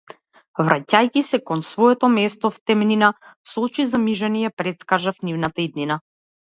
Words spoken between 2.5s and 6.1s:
в темнина, со очи замижани ја претскажав нивната иднина.